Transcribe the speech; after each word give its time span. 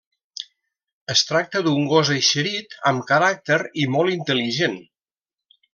Es 1.15 1.21
tracta 1.31 1.61
d'un 1.67 1.85
gos 1.91 2.11
eixerit, 2.15 2.75
amb 2.93 3.07
caràcter 3.13 3.61
i 3.85 3.89
molt 3.97 4.19
intel·ligent. 4.19 4.85